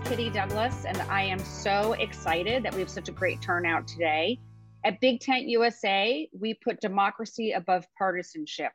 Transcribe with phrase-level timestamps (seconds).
[0.00, 4.38] Kitty Douglas, and I am so excited that we have such a great turnout today.
[4.84, 8.72] At Big Tent USA, we put democracy above partisanship.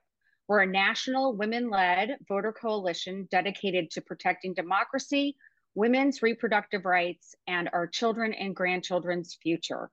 [0.47, 5.35] We're a national women led voter coalition dedicated to protecting democracy,
[5.75, 9.91] women's reproductive rights, and our children and grandchildren's future.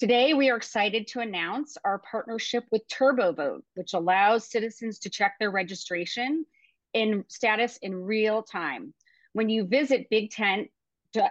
[0.00, 5.34] Today, we are excited to announce our partnership with TurboVote, which allows citizens to check
[5.38, 6.44] their registration
[6.94, 8.94] in status in real time.
[9.32, 10.68] When you visit Big Tent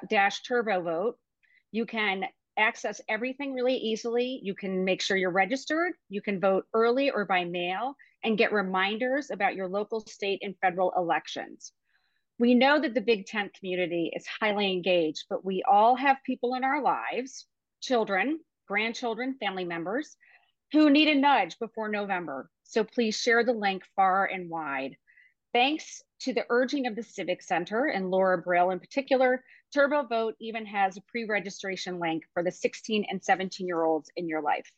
[0.10, 1.18] dash Turbo Vote,
[1.72, 2.24] you can
[2.58, 4.40] access everything really easily.
[4.42, 5.94] You can make sure you're registered.
[6.10, 10.56] You can vote early or by mail and get reminders about your local, state, and
[10.62, 11.72] federal elections.
[12.40, 16.56] We know that the Big Tent community is highly engaged, but we all have people
[16.56, 17.48] in our lives,
[17.82, 20.16] children, grandchildren, family members,
[20.72, 22.50] who need a nudge before November.
[22.64, 24.98] So please share the link far and wide.
[25.54, 30.36] Thanks to the urging of the Civics Center and Laura Brill in particular, Turbo Vote
[30.40, 34.72] even has a pre-registration link for the 16 and 17 year olds in your life.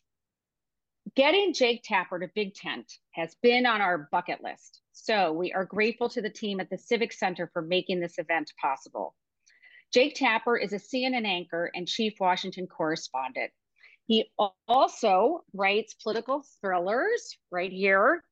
[1.15, 4.81] Getting Jake Tapper to Big Tent has been on our bucket list.
[4.91, 8.51] So we are grateful to the team at the Civics Center for making this event
[8.61, 9.15] possible.
[9.93, 13.51] Jake Tapper is a CNN anchor and chief Washington correspondent.
[14.05, 14.31] He
[14.67, 18.23] also writes political thrillers right here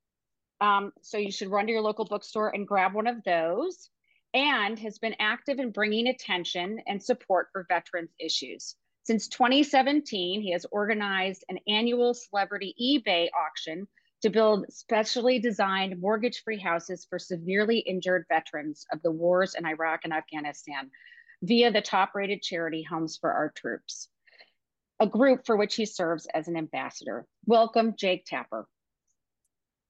[0.62, 3.90] um, so you should run to your local bookstore and grab one of those
[4.34, 8.76] and has been active in bringing attention and support for veterans issues.
[9.04, 13.88] Since 2017, he has organized an annual celebrity eBay auction
[14.22, 19.66] to build specially designed mortgage free houses for severely injured veterans of the wars in
[19.66, 20.90] Iraq and Afghanistan
[21.44, 24.10] via the top rated charity Homes for Our Troops,
[25.00, 27.28] a group for which he serves as an ambassador.
[27.46, 28.68] Welcome, Jake Tapper.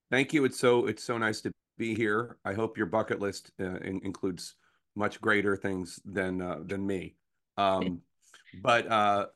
[0.09, 0.45] Thank you.
[0.45, 2.37] It's so it's so nice to be here.
[2.45, 4.55] I hope your bucket list uh, in, includes
[4.95, 7.15] much greater things than uh, than me.
[7.57, 8.01] Um,
[8.63, 9.27] but uh,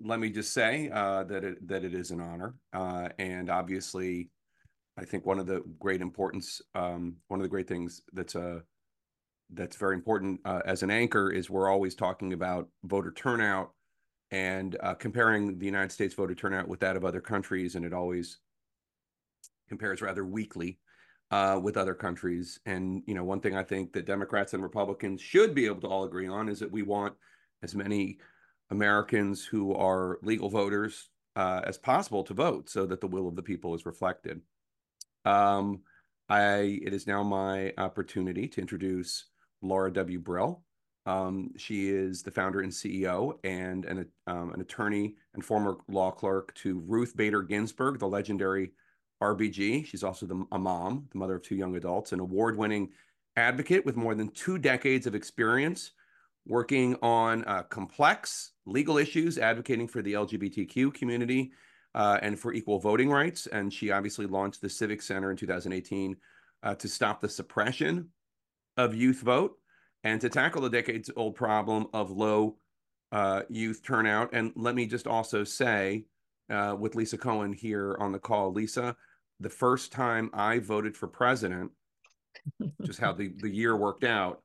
[0.00, 4.30] let me just say uh, that it that it is an honor, uh, and obviously,
[4.96, 8.48] I think one of the great importance, um, one of the great things that's a
[8.48, 8.60] uh,
[9.54, 13.70] that's very important as an anchor is we're always talking about voter turnout
[14.30, 18.40] and comparing the United States voter turnout with that of other countries, and it always
[19.68, 20.78] compares rather weakly
[21.30, 22.58] uh, with other countries.
[22.66, 25.88] And you know, one thing I think that Democrats and Republicans should be able to
[25.88, 27.14] all agree on is that we want
[27.62, 28.18] as many
[28.70, 33.36] Americans who are legal voters uh, as possible to vote, so that the will of
[33.36, 34.40] the people is reflected.
[35.24, 35.80] Um,
[36.28, 39.26] I it is now my opportunity to introduce
[39.62, 40.18] Laura W.
[40.18, 40.62] Brill.
[41.06, 46.10] Um, she is the founder and CEO and an, um, an attorney and former law
[46.10, 48.72] clerk to Ruth Bader Ginsburg, the legendary
[49.22, 49.86] RBG.
[49.86, 52.90] She's also the, a mom, the mother of two young adults, an award winning
[53.36, 55.92] advocate with more than two decades of experience
[56.46, 61.52] working on uh, complex legal issues, advocating for the LGBTQ community
[61.94, 63.46] uh, and for equal voting rights.
[63.46, 66.16] And she obviously launched the Civics Center in 2018
[66.62, 68.08] uh, to stop the suppression
[68.76, 69.56] of youth vote
[70.04, 72.56] and to tackle the decades old problem of low
[73.12, 74.30] uh, youth turnout.
[74.32, 76.04] And let me just also say,
[76.50, 78.96] uh, with Lisa Cohen here on the call, Lisa,
[79.40, 81.70] the first time I voted for president,
[82.84, 84.42] just how the, the year worked out,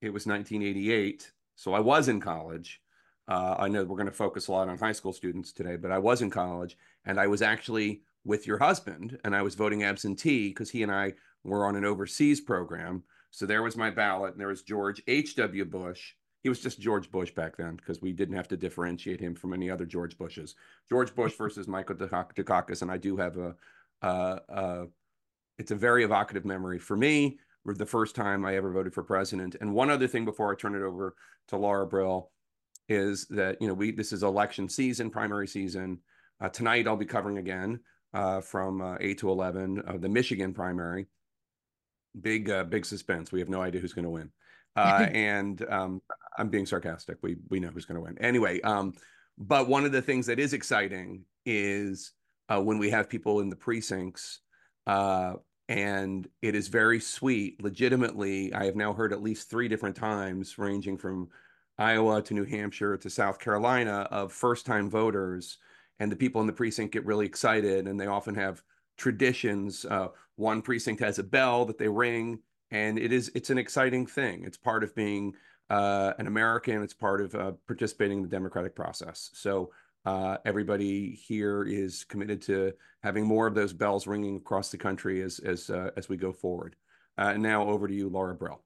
[0.00, 1.30] it was 1988.
[1.56, 2.80] So I was in college.
[3.28, 5.92] Uh, I know we're going to focus a lot on high school students today, but
[5.92, 9.84] I was in college and I was actually with your husband and I was voting
[9.84, 11.14] absentee because he and I
[11.44, 13.02] were on an overseas program.
[13.30, 15.64] So there was my ballot and there was George H.W.
[15.66, 16.14] Bush.
[16.42, 19.52] He was just George Bush back then because we didn't have to differentiate him from
[19.52, 20.54] any other George Bushes.
[20.88, 22.82] George Bush versus Michael Dukakis.
[22.82, 23.54] And I do have a,
[24.02, 24.84] uh, uh,
[25.58, 27.38] it's a very evocative memory for me.
[27.66, 29.56] The first time I ever voted for president.
[29.60, 31.14] And one other thing before I turn it over
[31.48, 32.30] to Laura Brill
[32.88, 35.98] is that you know we this is election season, primary season.
[36.40, 37.80] Uh, tonight I'll be covering again
[38.12, 41.06] uh, from uh, eight to eleven of the Michigan primary.
[42.20, 43.30] Big uh, big suspense.
[43.30, 44.30] We have no idea who's going to win,
[44.74, 46.02] uh, and um,
[46.36, 47.18] I'm being sarcastic.
[47.22, 48.60] We we know who's going to win anyway.
[48.62, 48.94] Um,
[49.38, 52.12] but one of the things that is exciting is
[52.50, 54.40] uh, when we have people in the precincts.
[54.86, 55.34] Uh,
[55.68, 57.62] and it is very sweet.
[57.62, 61.28] Legitimately, I have now heard at least three different times, ranging from
[61.78, 65.58] Iowa to New Hampshire to South Carolina, of first time voters.
[66.00, 68.62] And the people in the precinct get really excited, and they often have
[68.96, 69.84] traditions.
[69.84, 74.06] Uh, one precinct has a bell that they ring, and it is it's an exciting
[74.06, 74.42] thing.
[74.44, 75.34] It's part of being
[75.68, 76.82] uh, an American.
[76.82, 79.30] It's part of uh, participating in the democratic process.
[79.34, 79.70] So
[80.04, 85.22] uh, everybody here is committed to having more of those bells ringing across the country
[85.22, 86.76] as as uh, as we go forward.
[87.18, 88.62] Uh, and now over to you, Laura Brill.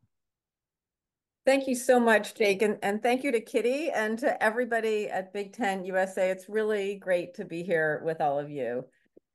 [1.46, 5.34] Thank you so much, Jake, and, and thank you to Kitty and to everybody at
[5.34, 6.30] Big Tent USA.
[6.30, 8.86] It's really great to be here with all of you.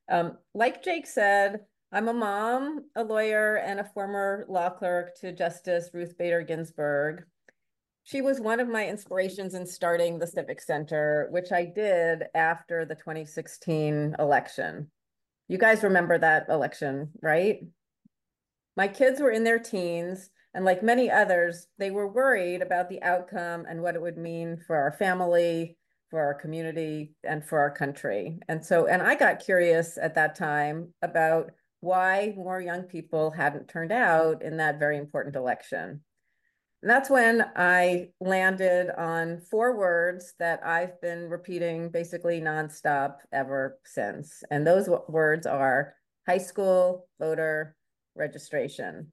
[0.09, 1.59] Um, like Jake said,
[1.91, 7.25] I'm a mom, a lawyer, and a former law clerk to Justice Ruth Bader Ginsburg.
[8.09, 12.83] She was one of my inspirations in starting the Civics Center, which I did after
[12.83, 14.89] the 2016 election.
[15.47, 17.59] You guys remember that election, right?
[18.75, 22.99] My kids were in their teens, and like many others, they were worried about the
[23.03, 25.77] outcome and what it would mean for our family,
[26.09, 28.39] for our community, and for our country.
[28.47, 31.51] And so, and I got curious at that time about
[31.81, 36.01] why more young people hadn't turned out in that very important election.
[36.81, 43.77] And that's when I landed on four words that I've been repeating basically nonstop ever
[43.83, 44.43] since.
[44.49, 45.95] And those words are
[46.25, 47.75] high school voter
[48.15, 49.11] registration.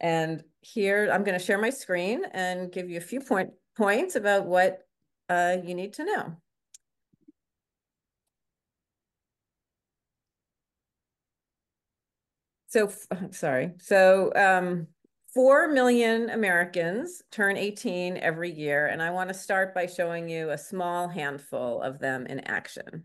[0.00, 4.14] And here I'm going to share my screen and give you a few point, points
[4.14, 4.78] about what
[5.28, 6.36] uh, you need to know.
[12.68, 12.92] So,
[13.32, 13.72] sorry.
[13.80, 14.86] So, um,
[15.38, 20.50] 4 million Americans turn 18 every year, and I want to start by showing you
[20.50, 23.04] a small handful of them in action.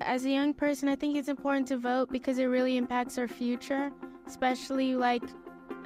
[0.00, 3.28] As a young person, I think it's important to vote because it really impacts our
[3.28, 3.92] future,
[4.26, 5.22] especially like,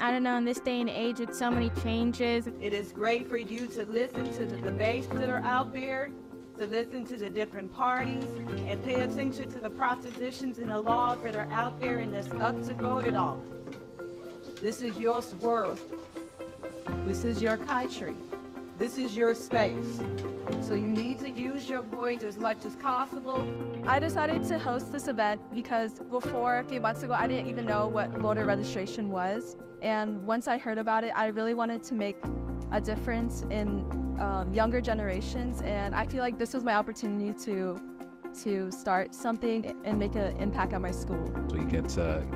[0.00, 2.48] I don't know, in this day and age with so many changes.
[2.58, 6.08] It is great for you to listen to the debates that are out there,
[6.56, 8.24] to listen to the different parties,
[8.66, 12.30] and pay attention to the propositions and the laws that are out there, and it's
[12.40, 13.42] up to vote it all.
[14.66, 15.78] This is your world.
[17.06, 18.16] This is your country.
[18.78, 20.00] This is your space.
[20.60, 23.46] So you need to use your voice as much as possible.
[23.86, 27.64] I decided to host this event because before a few months ago, I didn't even
[27.64, 29.54] know what voter registration was.
[29.82, 32.16] And once I heard about it, I really wanted to make
[32.72, 33.86] a difference in
[34.18, 35.62] um, younger generations.
[35.62, 37.80] And I feel like this was my opportunity to
[38.42, 41.32] to start something and make an impact at my school.
[41.50, 42.26] So you get to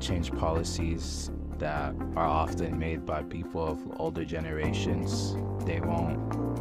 [0.00, 1.30] change policies
[1.60, 5.36] that are often made by people of older generations.
[5.64, 6.18] They won't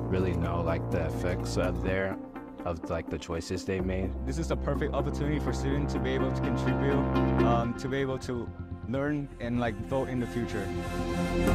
[0.09, 2.17] really know like the effects of their
[2.65, 4.11] of like the choices they made.
[4.25, 6.99] This is a perfect opportunity for students to be able to contribute,
[7.47, 8.49] um, to be able to
[8.89, 10.67] learn and like vote in the future.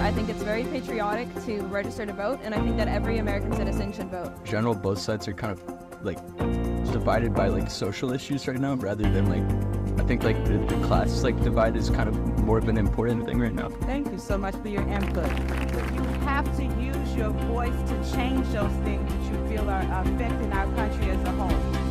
[0.01, 3.53] I think it's very patriotic to register to vote, and I think that every American
[3.53, 4.33] citizen should vote.
[4.39, 5.63] In General, both sides are kind of
[6.03, 6.19] like
[6.93, 10.87] divided by like social issues right now rather than like I think like the, the
[10.87, 13.71] class like divide is kind of more of an important thing right now.
[13.71, 15.27] Thank you so much for your input.
[15.95, 20.53] You have to use your voice to change those things that you feel are affecting
[20.53, 21.85] our country as a whole.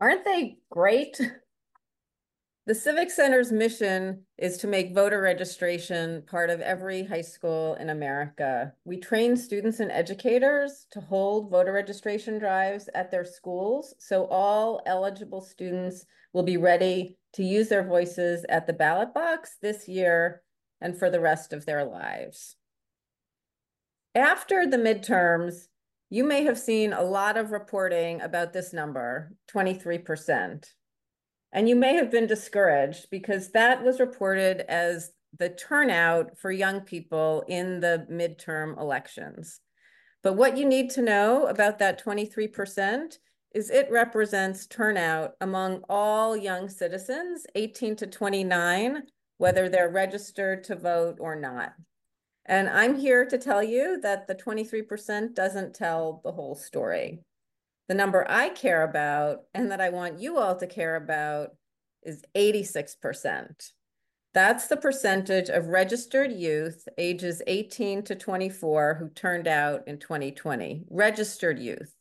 [0.00, 1.20] Aren't they great?
[2.70, 7.90] The Civics Center's mission is to make voter registration part of every high school in
[7.90, 8.72] America.
[8.84, 14.82] We train students and educators to hold voter registration drives at their schools, so all
[14.86, 20.44] eligible students will be ready to use their voices at the ballot box this year
[20.80, 22.54] and for the rest of their lives.
[24.14, 25.66] After the midterms,
[26.08, 30.66] you may have seen a lot of reporting about this number, 23%.
[31.52, 36.80] And you may have been discouraged because that was reported as the turnout for young
[36.80, 39.60] people in the midterm elections.
[40.22, 43.18] But what you need to know about that 23%
[43.54, 49.02] is it represents turnout among all young citizens, 18 to 29,
[49.38, 51.72] whether they're registered to vote or not.
[52.46, 57.20] And I'm here to tell you that the 23% doesn't tell the whole story.
[57.90, 61.56] The number I care about and that I want you all to care about
[62.04, 63.72] is 86%.
[64.32, 70.84] That's the percentage of registered youth ages 18 to 24 who turned out in 2020.
[70.88, 71.92] Registered youth.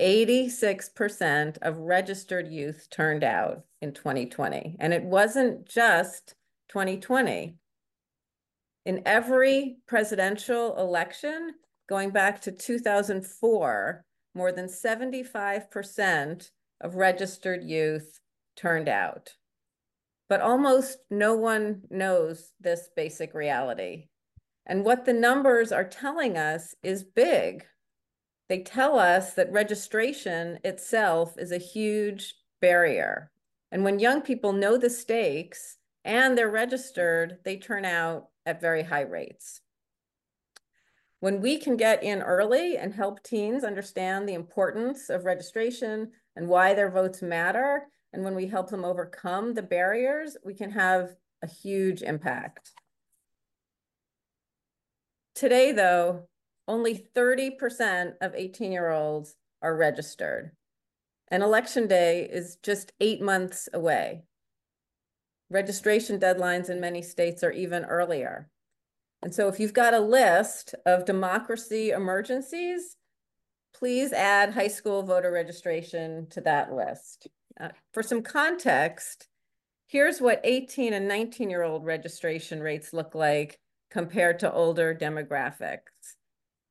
[0.00, 4.76] 86% of registered youth turned out in 2020.
[4.80, 6.34] And it wasn't just
[6.70, 7.54] 2020.
[8.86, 11.52] In every presidential election,
[11.88, 18.20] going back to 2004, more than 75% of registered youth
[18.56, 19.34] turned out.
[20.28, 24.08] But almost no one knows this basic reality.
[24.66, 27.64] And what the numbers are telling us is big.
[28.48, 33.30] They tell us that registration itself is a huge barrier.
[33.70, 38.82] And when young people know the stakes and they're registered, they turn out at very
[38.82, 39.60] high rates.
[41.22, 46.48] When we can get in early and help teens understand the importance of registration and
[46.48, 51.14] why their votes matter, and when we help them overcome the barriers, we can have
[51.40, 52.72] a huge impact.
[55.36, 56.26] Today, though,
[56.66, 60.50] only 30% of 18-year-olds are registered,
[61.28, 64.24] and Election Day is just eight months away.
[65.50, 68.48] Registration deadlines in many states are even earlier.
[69.22, 72.96] And so if you've got a list of democracy emergencies,
[73.72, 77.28] please add high school voter registration to that list.
[77.60, 79.28] Uh, for some context,
[79.86, 83.60] here's what 18 and 19 year old registration rates look like
[83.90, 86.16] compared to older demographics.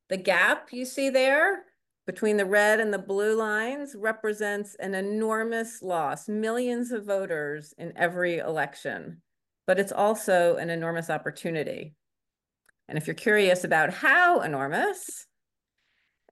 [0.10, 1.64] The gap you see there
[2.06, 7.94] between the red and the blue lines represents an enormous loss, millions of voters in
[7.96, 9.22] every election,
[9.68, 11.94] but it's also an enormous opportunity.
[12.92, 15.26] And if you're curious about how enormous,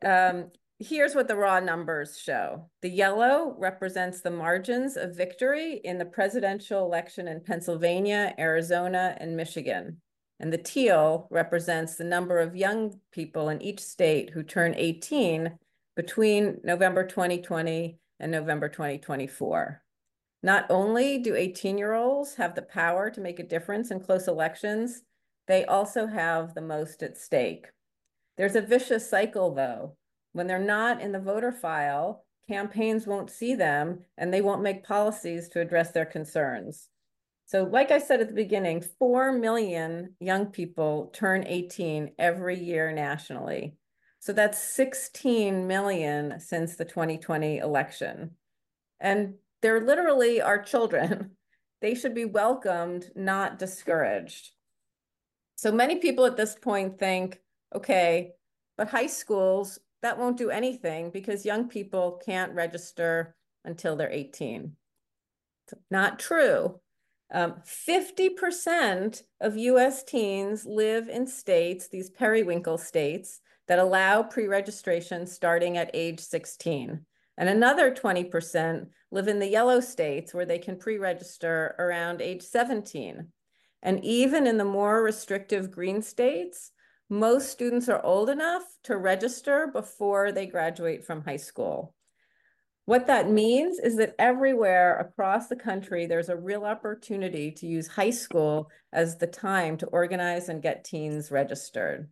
[0.04, 2.70] um, here's what the raw numbers show.
[2.82, 9.38] The yellow represents the margins of victory in the presidential election in Pennsylvania, Arizona, and
[9.38, 10.02] Michigan.
[10.42, 15.58] And the teal represents the number of young people in each state who turn 18
[15.96, 19.82] between November 2020 and November 2024.
[20.44, 25.04] Not only do 18-year-olds have the power to make a difference in close elections,
[25.50, 27.66] they also have the most at stake.
[28.38, 29.98] There's a vicious cycle, though.
[30.32, 34.84] When they're not in the voter file, campaigns won't see them and they won't make
[34.84, 36.88] policies to address their concerns.
[37.46, 42.92] So like I said at the beginning, 4 million young people turn 18 every year
[42.92, 43.76] nationally.
[44.20, 48.36] So that's 16 million since the 2020 election.
[49.00, 51.32] And they're literally our children.
[51.82, 54.52] They should be welcomed, not discouraged.
[55.60, 57.42] So many people at this point think,
[57.76, 58.32] okay,
[58.78, 63.36] but high schools, that won't do anything because young people can't register
[63.66, 64.72] until they're 18.
[65.92, 66.80] Not true.
[67.34, 75.76] Um, 50% of US teens live in states, these periwinkle states, that allow pre-registration starting
[75.76, 77.06] at age 16.
[77.38, 83.28] And another 20% live in the yellow states where they can pre-register around age 17.
[83.82, 86.72] And even in the more restrictive green states,
[87.10, 91.96] most students are old enough to register before they graduate from high school.
[92.86, 97.88] What that means is that everywhere across the country, there's a real opportunity to use
[97.88, 102.10] high school as the time to organize and get teens registered.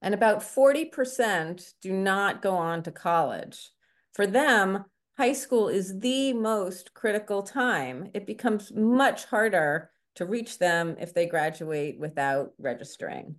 [0.00, 3.70] And about 40% do not go on to college.
[4.14, 8.10] For them, high school is the most critical time.
[8.12, 13.36] It becomes much harder to reach them if they graduate without registering.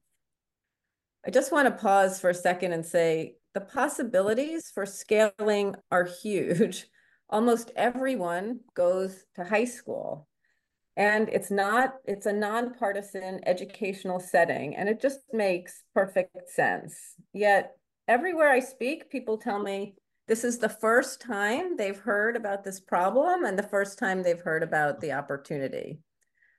[1.26, 6.06] I just want to pause for a second and say the possibilities for scaling are
[6.06, 6.88] huge.
[7.30, 10.28] Almost everyone goes to high school.
[10.96, 16.96] And it's not, it's a nonpartisan educational setting, and it just makes perfect sense.
[17.34, 17.72] Yet
[18.08, 19.96] everywhere I speak, people tell me
[20.28, 24.40] this is the first time they've heard about this problem and the first time they've
[24.40, 26.00] heard about the opportunity.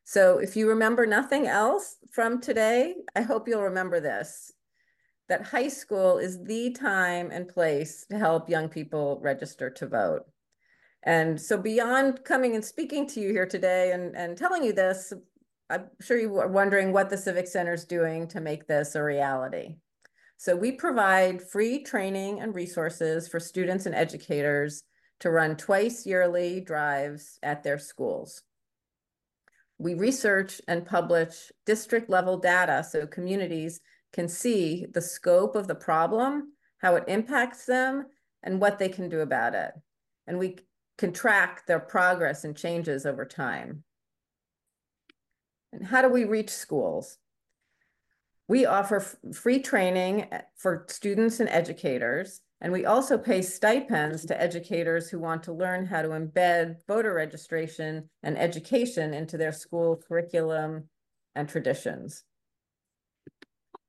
[0.05, 4.53] So if you remember nothing else from today, I hope you'll remember this
[5.29, 10.27] that high school is the time and place to help young people register to vote.
[11.03, 15.15] And so beyond coming and speaking to you here today and, and telling you this,
[15.71, 19.03] I'm sure you are wondering what the Civics Center is doing to make this a
[19.03, 19.77] reality.
[20.37, 24.83] So we provide free training and resources for students and educators
[25.21, 28.43] to run twice yearly drives at their schools.
[29.78, 33.81] We research and publish district level data so communities
[34.12, 38.07] can see the scope of the problem, how it impacts them,
[38.43, 39.73] and what they can do about it.
[40.26, 40.59] And we
[40.97, 43.83] can track their progress and changes over time.
[45.73, 47.19] And how do we reach schools?
[48.47, 49.00] We offer
[49.33, 55.18] free training eh, for students and educators, and we also pay stipends to educators who
[55.18, 60.88] want to learn how to embed voter registration and education into their school curriculum
[61.35, 62.25] and traditions.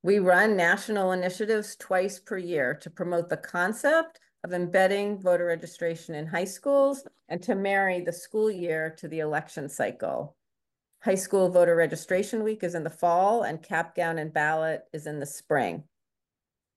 [0.03, 6.13] We run national initiatives twice per year to promote the concept of embedding voter registration
[6.13, 10.35] in high schools and to marry the school year to the election cycle.
[11.01, 15.07] High school voter registration week is in the fall and cap gown and ballot is
[15.07, 15.85] in the spring.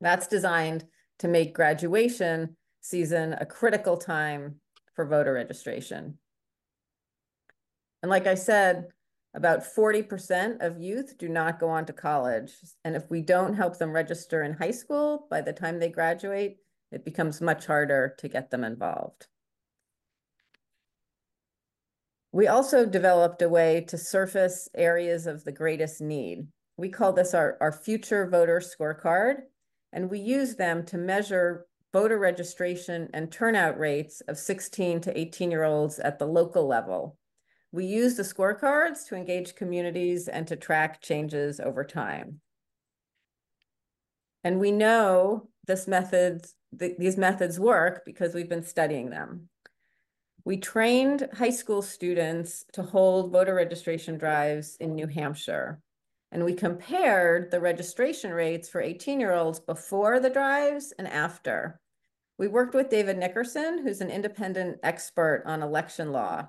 [0.00, 0.84] That's designed
[1.18, 4.56] to make graduation season a critical time
[4.94, 6.18] for voter registration.
[8.02, 8.88] And like I said,
[9.34, 12.52] about 40% of youth do not go on to college.
[12.84, 16.58] And if we don't help them register in high school, by the time they graduate,
[16.90, 19.26] it becomes much harder to get them involved.
[22.32, 26.46] We also developed a way to surface areas of the greatest need.
[26.76, 29.42] We call this our, our future voter scorecard,
[29.92, 35.50] and we use them to measure voter registration and turnout rates of 16 to 18
[35.50, 37.16] year olds at the local level.
[37.72, 42.40] We use the scorecards to engage communities and to track changes over time.
[44.44, 49.48] And we know this methods, th these methods work because we've been studying them.
[50.44, 55.80] We trained high school students to hold voter registration drives in New Hampshire.
[56.30, 61.80] And we compared the registration rates for 18 year olds before the drives and after.
[62.38, 66.48] We worked with David Nickerson, who's an independent expert on election law.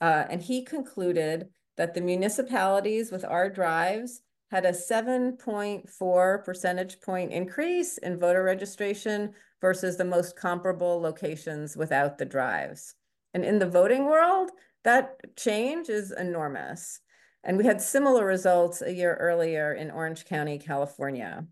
[0.00, 7.32] Uh, and he concluded that the municipalities with our drives had a 7.4 percentage point
[7.32, 12.94] increase in voter registration versus the most comparable locations without the drives.
[13.32, 14.50] And in the voting world,
[14.84, 17.00] that change is enormous.
[17.44, 21.46] And we had similar results a year earlier in Orange County, California.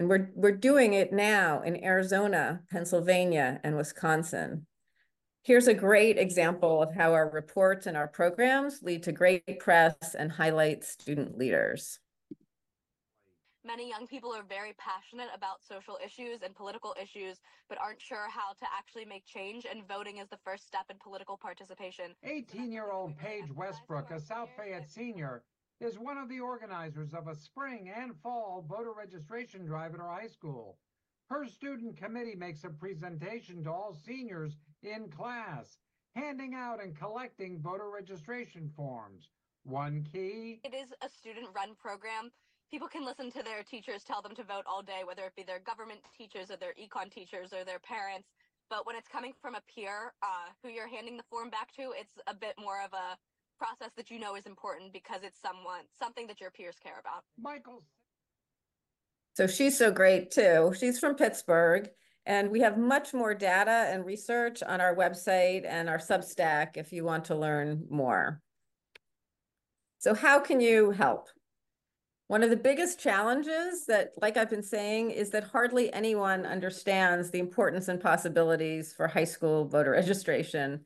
[0.00, 4.66] And we're, we're doing it now in Arizona, Pennsylvania, and Wisconsin.
[5.44, 10.16] Here's a great example of how our reports and our programs lead to great press
[10.18, 12.00] and highlight student leaders.
[13.66, 18.28] Many young people are very passionate about social issues and political issues, but aren't sure
[18.28, 22.14] how to actually make change, and voting is the first step in political participation.
[22.24, 25.44] 18 year old Paige Westbrook, a South Fayette senior,
[25.80, 30.10] is one of the organizers of a spring and fall voter registration drive at her
[30.10, 30.76] high school.
[31.30, 35.78] Her student committee makes a presentation to all seniors in class,
[36.14, 39.30] handing out and collecting voter registration forms.
[39.64, 42.30] One key It is a student run program
[42.74, 45.44] people can listen to their teachers tell them to vote all day, whether it be
[45.44, 48.26] their government teachers or their econ teachers or their parents.
[48.68, 51.92] But when it's coming from a peer uh, who you're handing the form back to,
[51.96, 53.16] it's a bit more of a
[53.56, 57.22] process that you know is important because it's someone something that your peers care about.
[57.40, 57.84] Michael.
[59.34, 60.74] So she's so great too.
[60.76, 61.88] She's from Pittsburgh.
[62.26, 66.92] And we have much more data and research on our website and our Substack if
[66.92, 68.40] you want to learn more.
[70.00, 71.28] So how can you help?
[72.34, 77.30] One of the biggest challenges that, like I've been saying, is that hardly anyone understands
[77.30, 80.80] the importance and possibilities for high school voter registration.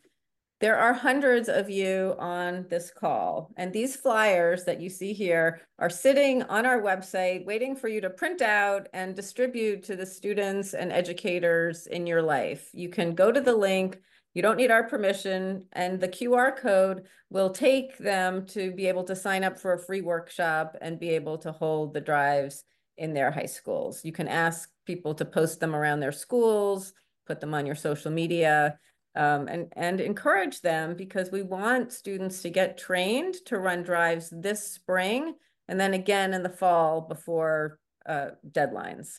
[0.61, 5.63] There are hundreds of you on this call, and these flyers that you see here
[5.79, 10.05] are sitting on our website waiting for you to print out and distribute to the
[10.05, 12.69] students and educators in your life.
[12.75, 13.99] You can go to the link,
[14.38, 19.03] you don't need our permission, and the QR code will take them to be able
[19.03, 22.62] to sign up for a free workshop and be able to hold the drives
[22.96, 24.05] in their high schools.
[24.05, 26.92] You can ask people to post them around their schools,
[27.27, 28.79] put them on your social media,
[29.16, 34.31] um, and, and encourage them because we want students to get trained to run drives
[34.31, 35.35] this spring
[35.66, 39.18] and then again in the fall before uh, deadlines.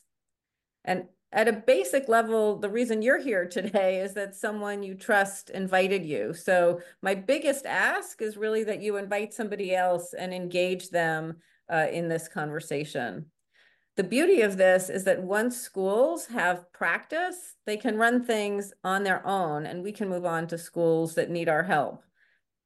[0.85, 5.51] And at a basic level, the reason you're here today is that someone you trust
[5.51, 6.33] invited you.
[6.33, 11.37] So my biggest ask is really that you invite somebody else and engage them
[11.71, 13.27] uh, in this conversation.
[13.95, 19.03] The beauty of this is that once schools have practice, they can run things on
[19.03, 22.03] their own and we can move on to schools that need our help.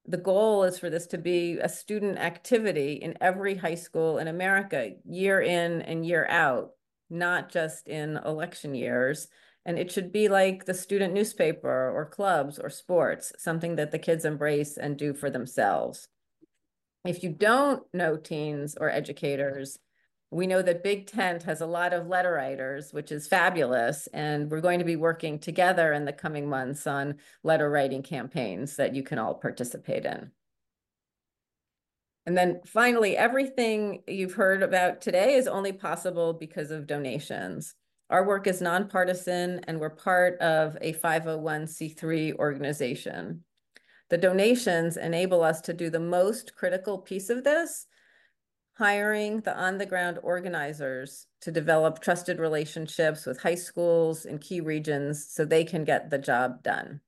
[0.06, 4.28] The goal is for this to be a student activity in every high school in
[4.28, 6.72] America, year in and year out
[7.14, 9.28] not just in election years.
[9.66, 14.00] And it should be like the student newspaper or clubs or sports, something that the
[14.00, 16.10] kids embrace and do for themselves.
[17.06, 19.80] If you don't know teens or educators,
[20.32, 24.08] we know that Big Tent has a lot of letter writers, which is fabulous.
[24.14, 28.76] And we're going to be working together in the coming months on letter writing campaigns
[28.78, 30.32] that you can all participate in.
[32.26, 37.76] And then finally, everything you've heard about today is only possible because of donations.
[38.10, 43.44] Our work is nonpartisan and we're part of a 501c3 organization.
[44.10, 47.88] The donations enable us to do the most critical piece of this,
[48.78, 55.44] hiring the on-the-ground organizers to develop trusted relationships with high schools in key regions so
[55.44, 57.02] they can get the job done.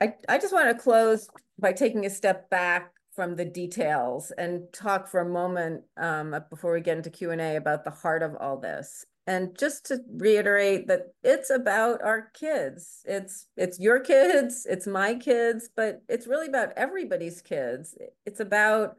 [0.00, 1.28] I, I just want to close
[1.58, 6.74] by taking a step back from the details and talk for a moment um, before
[6.74, 9.06] we get into Q&A about the heart of all this.
[9.26, 13.02] And just to reiterate that it's about our kids.
[13.06, 17.96] It's it's your kids, it's my kids, but it's really about everybody's kids.
[18.24, 18.94] It's about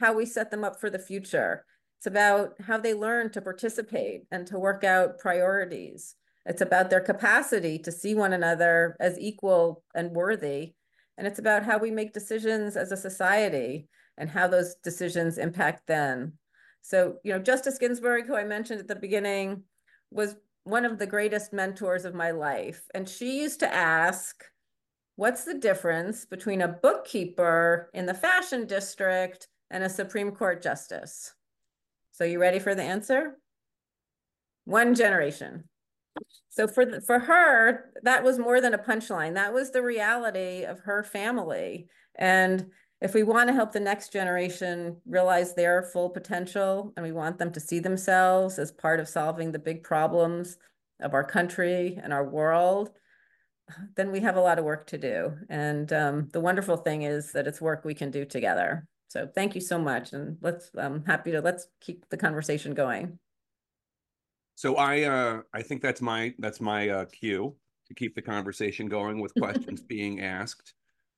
[0.00, 1.64] how we set them up for the future.
[2.00, 7.00] It's about how they learn to participate and to work out priorities It's about their
[7.00, 10.74] capacity to see one another as equal and worthy.
[11.18, 15.86] And it's about how we make decisions as a society and how those decisions impact
[15.86, 16.34] them.
[16.82, 19.64] So, you know, Justice Ginsburg, who I mentioned at the beginning,
[20.10, 22.82] was one of the greatest mentors of my life.
[22.94, 24.44] And she used to ask,
[25.16, 31.34] what's the difference between a bookkeeper in the fashion district and a Supreme Court justice?
[32.12, 33.36] So you ready for the answer?
[34.64, 35.64] One generation.
[36.48, 39.34] So for the, for her, that was more than a punchline.
[39.34, 41.88] That was the reality of her family.
[42.14, 42.70] And
[43.02, 47.38] if we want to help the next generation realize their full potential and we want
[47.38, 50.56] them to see themselves as part of solving the big problems
[51.00, 52.90] of our country and our world,
[53.96, 55.36] then we have a lot of work to do.
[55.50, 58.86] And um, the wonderful thing is that it's work we can do together.
[59.08, 60.12] So thank you so much.
[60.12, 63.18] And let's, I'm happy to, let's keep the conversation going.
[64.56, 67.54] So I, uh, I think that's my, that's my uh, cue
[67.86, 70.72] to keep the conversation going with questions being asked.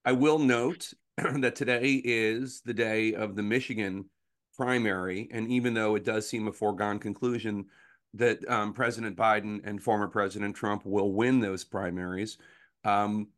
[0.04, 4.10] I will note that today is the day of the Michigan
[4.56, 5.28] primary.
[5.30, 7.66] And even though it does seem a foregone conclusion
[8.14, 12.38] that um, President Biden and former President Trump will win those primaries,
[12.84, 13.28] um,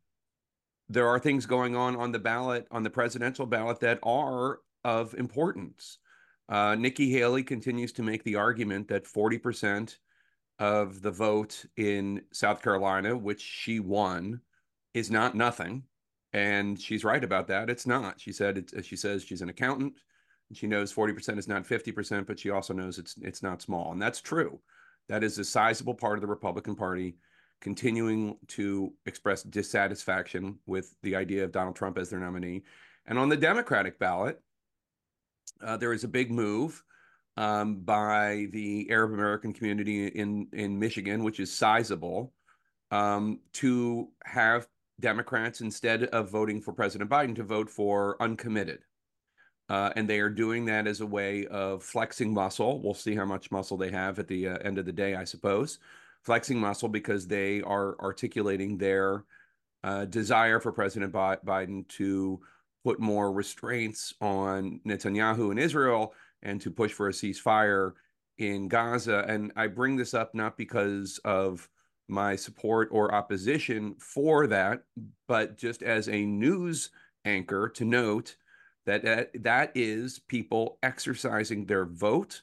[0.89, 5.13] there are things going on on the ballot, on the presidential ballot, that are of
[5.15, 5.99] importance.
[6.51, 9.97] Uh, Nikki Haley continues to make the argument that 40%
[10.59, 14.41] of the vote in South Carolina, which she won,
[14.93, 15.85] is not nothing.
[16.33, 17.71] And she's right about that.
[17.71, 18.21] It's not.
[18.21, 19.95] She said, it's, she says she's an accountant.
[20.49, 23.93] And she knows 40% is not 50%, but she also knows it's it's not small.
[23.93, 24.61] And that's true.
[25.09, 27.17] That is a sizable part of the Republican Party
[27.61, 32.63] continuing to express dissatisfaction with the idea of Donald Trump as their nominee.
[33.07, 34.41] And on the Democratic ballot,
[35.63, 36.83] uh, there is a big move
[37.37, 42.33] um, by the Arab American community in in Michigan, which is sizable,
[42.91, 44.69] um, to have
[45.01, 48.81] Democrats instead of voting for President Biden to vote for uncommitted.
[49.69, 52.83] Uh, and they are doing that as a way of flexing muscle.
[52.83, 55.25] We'll see how much muscle they have at the uh, end of the day, I
[55.25, 55.79] suppose.
[56.23, 59.25] Flexing muscle because they are articulating their
[59.85, 62.41] uh, desire for President Biden to
[62.85, 67.93] put more restraints on Netanyahu and Israel and to push for a ceasefire
[68.39, 69.25] in Gaza.
[69.29, 71.69] And I bring this up not because of
[72.09, 74.83] my support or opposition for that,
[75.29, 76.91] but just as a news
[77.25, 78.37] anchor to note
[78.87, 82.43] that that, that is people exercising their vote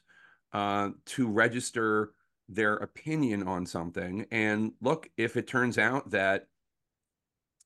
[0.52, 2.12] uh, to register
[2.48, 4.24] their opinion on something.
[4.30, 6.46] And look, if it turns out that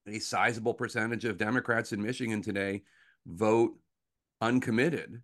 [0.07, 2.83] a sizable percentage of Democrats in Michigan today
[3.27, 3.79] vote
[4.41, 5.23] uncommitted.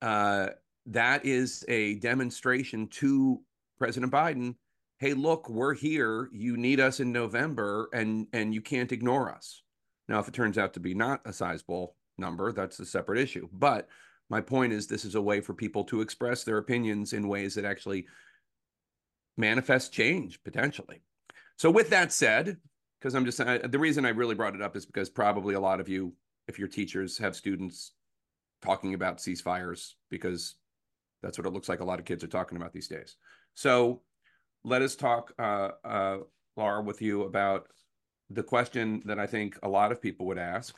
[0.00, 0.48] Uh,
[0.86, 3.40] that is a demonstration to
[3.78, 4.54] President Biden.
[4.98, 6.28] Hey, look, we're here.
[6.32, 9.62] You need us in November, and and you can't ignore us.
[10.08, 13.48] Now, if it turns out to be not a sizable number, that's a separate issue.
[13.52, 13.88] But
[14.28, 17.54] my point is, this is a way for people to express their opinions in ways
[17.54, 18.06] that actually
[19.36, 21.02] manifest change potentially.
[21.56, 22.56] So, with that said,
[23.00, 25.60] because I'm just I, the reason I really brought it up is because probably a
[25.60, 26.12] lot of you,
[26.48, 27.92] if your teachers have students
[28.62, 30.56] talking about ceasefires, because
[31.22, 33.16] that's what it looks like a lot of kids are talking about these days.
[33.54, 34.02] So
[34.64, 36.18] let us talk, uh, uh,
[36.56, 37.68] Laura, with you about
[38.28, 40.74] the question that I think a lot of people would ask,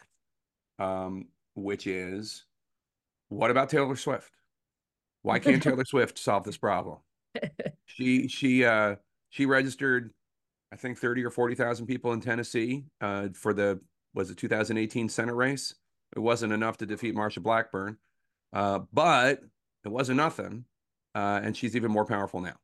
[0.78, 2.44] um, which is,
[3.28, 4.30] what about Taylor Swift?
[5.22, 6.98] Why can't Taylor Swift solve this problem?
[7.86, 8.96] She she uh,
[9.28, 10.14] she registered
[10.72, 13.78] I think 30 or 40,000 people in Tennessee uh, for the,
[14.14, 15.74] was it 2018 Senate race?
[16.16, 17.98] It wasn't enough to defeat Marsha Blackburn,
[18.54, 19.40] uh, but
[19.84, 20.64] it wasn't nothing.
[21.14, 22.56] Uh, and she's even more powerful now.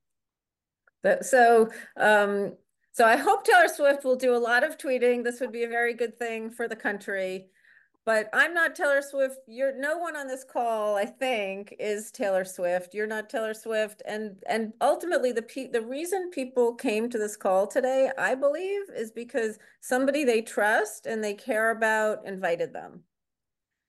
[1.21, 2.55] So, um,
[2.93, 5.23] so I hope Taylor Swift will do a lot of tweeting.
[5.23, 7.49] This would be a very good thing for the country
[8.09, 9.41] but I'm not Taylor Swift.
[9.47, 12.95] You're no one on this call, I think, is Taylor Swift.
[12.95, 17.37] You're not Taylor Swift, and and ultimately the pe- the reason people came to this
[17.37, 23.03] call today, I believe, is because somebody they trust and they care about invited them,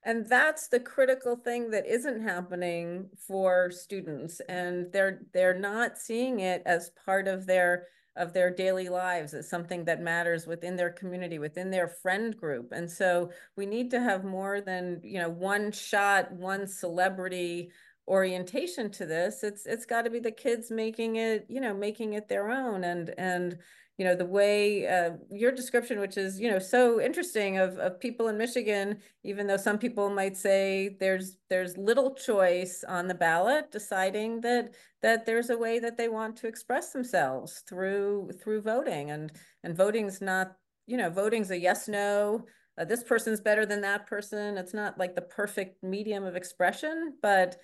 [0.03, 6.41] and that's the critical thing that isn't happening for students, and they're they're not seeing
[6.41, 7.87] it as part of their
[8.19, 12.71] of their daily lives as something that matters within their community, within their friend group.
[12.71, 17.71] And so we need to have more than, you know, one shot, one celebrity
[18.07, 19.43] orientation to this.
[19.43, 22.83] It's it's got to be the kids making it, you know, making it their own
[22.83, 23.57] and and
[23.99, 27.99] you know, the way uh, your description, which is, you know, so interesting of, of
[27.99, 33.13] people in Michigan, even though some people might say there's there's little choice on the
[33.13, 38.61] ballot, deciding that that there's a way that they want to express themselves through through
[38.61, 39.33] voting, and
[39.65, 40.55] and voting's not,
[40.87, 42.45] you know, voting's a yes no.
[42.77, 44.57] Uh, this person's better than that person.
[44.57, 47.57] It's not like the perfect medium of expression, but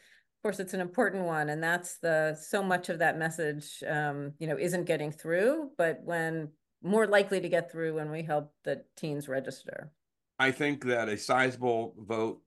[0.45, 4.45] course, it's an important one, and that's the so much of that message, um, you
[4.45, 6.49] know, isn't getting through, but when
[6.83, 9.91] more likely to get through when we help the teens register.
[10.37, 12.43] I think that a sizable vote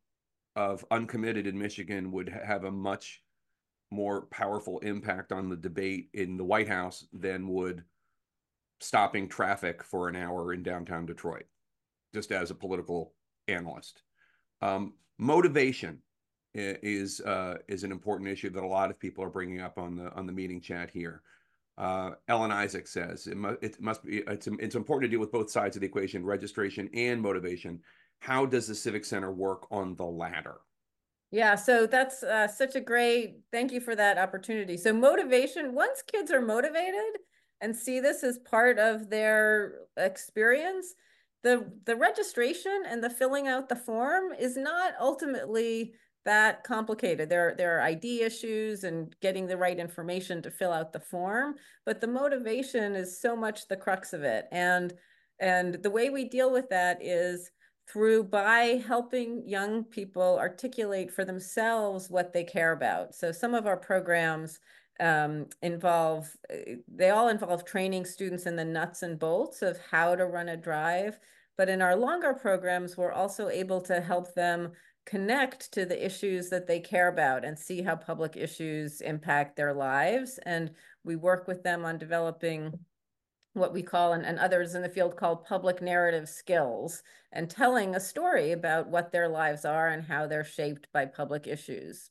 [0.54, 3.20] of uncommitted in Michigan would have a much
[3.90, 7.82] more powerful impact on the debate in the White House than would
[8.78, 11.46] stopping traffic for an hour in downtown Detroit,
[12.14, 13.12] just as a political
[13.48, 14.02] analyst.
[14.62, 15.98] Um, motivation
[16.54, 19.96] is uh, is an important issue that a lot of people are bringing up on
[19.96, 21.22] the on the meeting chat here.
[21.76, 25.32] Uh, Ellen Isaac says it, mu- it must be it's it's important to deal with
[25.32, 27.80] both sides of the equation, registration and motivation.
[28.20, 30.56] How does the Civics Center work on the latter?
[31.30, 34.76] Yeah, so that's uh, such a great thank you for that opportunity.
[34.78, 37.18] So motivation, once kids are motivated
[37.60, 40.94] and see this as part of their experience,
[41.44, 45.92] the the registration and the filling out the form is not ultimately
[46.24, 47.28] that complicated.
[47.28, 51.54] There, there are ID issues and getting the right information to fill out the form,
[51.86, 54.46] but the motivation is so much the crux of it.
[54.52, 54.92] And,
[55.40, 57.50] and the way we deal with that is
[57.90, 63.14] through by helping young people articulate for themselves what they care about.
[63.14, 64.60] So some of our programs
[65.00, 66.28] um, involve,
[66.92, 70.56] they all involve training students in the nuts and bolts of how to run a
[70.56, 71.18] drive.
[71.56, 74.72] But in our longer programs, we're also able to help them
[75.08, 79.72] connect to the issues that they care about and see how public issues impact their
[79.72, 80.38] lives.
[80.44, 80.70] And
[81.02, 82.78] we work with them on developing
[83.54, 87.94] what we call, and, and others in the field call public narrative skills, and telling
[87.94, 92.10] a story about what their lives are and how they're shaped by public issues.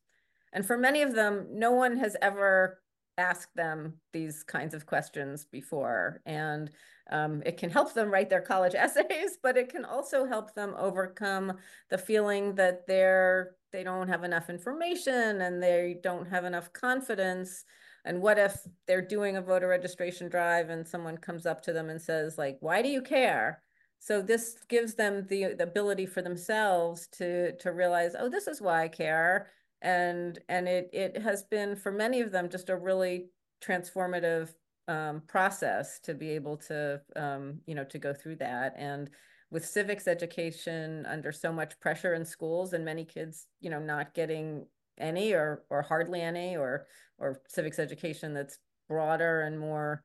[0.51, 2.81] And for many of them, no one has ever
[3.17, 6.21] asked them these kinds of questions before.
[6.25, 6.71] And
[7.09, 10.75] um, it can help them write their college essays, but it can also help them
[10.77, 11.53] overcome
[11.89, 17.65] the feeling that they're they don't have enough information and they don't have enough confidence.
[18.05, 21.89] And what if they're doing a voter registration drive and someone comes up to them
[21.89, 23.61] and says, like, why do you care?
[23.99, 28.61] So this gives them the, the ability for themselves to to realize, oh, this is
[28.61, 29.49] why I care.
[29.81, 33.29] And and it it has been for many of them just a really
[33.61, 34.53] transformative
[34.87, 38.73] um, process to be able to, um, you know, to go through that.
[38.77, 39.09] And
[39.49, 44.13] with civics education under so much pressure in schools and many kids, you know, not
[44.13, 44.65] getting
[44.97, 46.87] any or or hardly any or
[47.19, 50.03] or civics education that's broader and more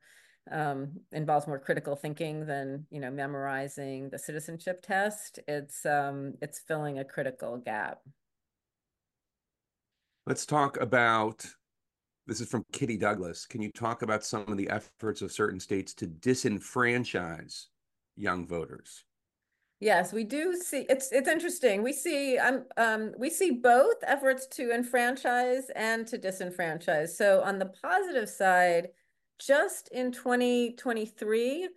[0.51, 5.39] um, involves more critical thinking than you know memorizing the citizenship test.
[5.47, 7.99] It's um, it's filling a critical gap.
[10.25, 11.45] Let's talk about
[12.25, 13.45] this is from Kitty Douglas.
[13.45, 17.65] Can you talk about some of the efforts of certain states to disenfranchise
[18.15, 19.03] young voters?
[19.79, 21.83] Yes, we do see it's it's interesting.
[21.83, 27.09] We see um, um we see both efforts to enfranchise and to disenfranchise.
[27.09, 28.89] So on the positive side,
[29.39, 31.67] just in 2023,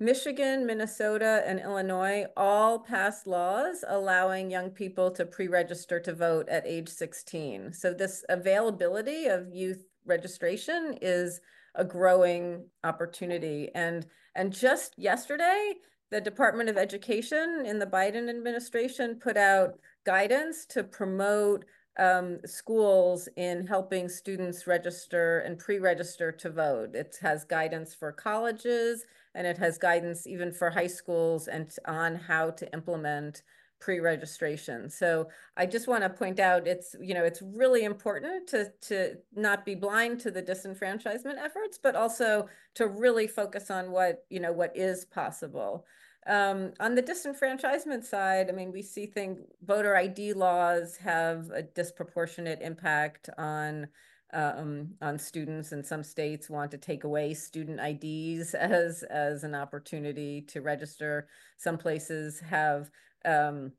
[0.00, 6.66] Michigan, Minnesota, and Illinois all passed laws allowing young people to pre-register to vote at
[6.66, 7.72] age 16.
[7.72, 11.40] So this availability of youth registration is
[11.74, 13.70] a growing opportunity.
[13.74, 15.74] And, and just yesterday,
[16.10, 21.64] the Department of Education in the Biden administration put out guidance to promote
[21.98, 26.94] um, schools in helping students register and pre-register to vote.
[26.94, 32.14] It has guidance for colleges and it has guidance even for high schools and on
[32.14, 33.42] how to implement
[33.82, 34.88] pre-registration.
[34.88, 39.16] So I just want to point out it's, you know, it's really important to, to
[39.34, 44.38] not be blind to the disenfranchisement efforts, but also to really focus on what, you
[44.38, 45.84] know, what is possible.
[46.28, 51.62] Um, on the disenfranchisement side, I mean, we see things, voter ID laws have a
[51.62, 53.88] disproportionate impact on
[54.34, 59.54] um, on students, and some states want to take away student IDs as as an
[59.54, 61.28] opportunity to register.
[61.58, 62.90] Some places have
[63.24, 63.72] um,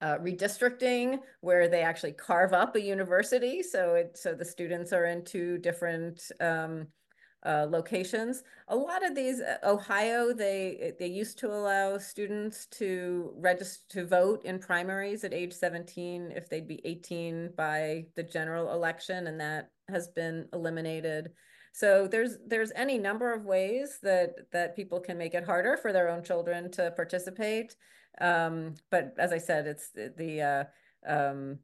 [0.00, 5.04] uh, redistricting where they actually carve up a university so it so the students are
[5.04, 6.86] in two different um,
[7.44, 8.44] uh, locations.
[8.68, 14.06] A lot of these, uh, Ohio, they they used to allow students to register to
[14.06, 19.40] vote in primaries at age 17 if they'd be 18 by the general election, and
[19.40, 21.32] that has been eliminated.
[21.72, 25.92] So there's there's any number of ways that that people can make it harder for
[25.92, 27.74] their own children to participate.
[28.20, 30.68] Um, but as I said, it's the
[31.06, 31.58] uh, um,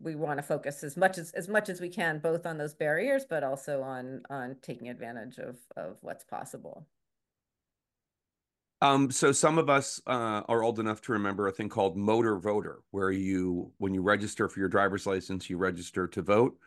[0.00, 2.74] we want to focus as much as as much as we can both on those
[2.74, 6.86] barriers, but also on on taking advantage of of what's possible.
[8.84, 12.38] Um, so some of us uh, are old enough to remember a thing called motor
[12.38, 16.58] voter, where you, when you register for your driver's license, you register to vote.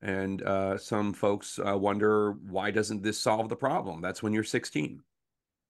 [0.00, 4.00] And uh, some folks uh, wonder why doesn't this solve the problem?
[4.00, 5.02] That's when you're 16.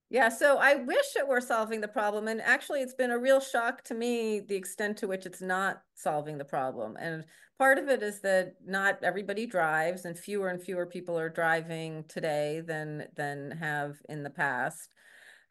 [0.09, 2.27] Yeah, so I wish it were solving the problem.
[2.27, 5.83] And actually, it's been a real shock to me the extent to which it's not
[5.93, 6.97] solving the problem.
[6.99, 7.25] And
[7.59, 12.05] part of it is that not everybody drives, and fewer and fewer people are driving
[12.07, 14.89] today than than have in the past.